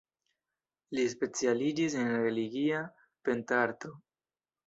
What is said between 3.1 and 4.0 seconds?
pentrarto.